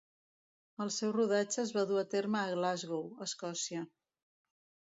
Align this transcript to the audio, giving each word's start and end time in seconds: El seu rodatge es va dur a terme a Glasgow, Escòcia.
El 0.85 0.89
seu 0.95 1.11
rodatge 1.17 1.59
es 1.65 1.75
va 1.77 1.83
dur 1.91 2.01
a 2.05 2.05
terme 2.15 2.41
a 2.47 2.57
Glasgow, 2.57 3.07
Escòcia. 3.27 3.85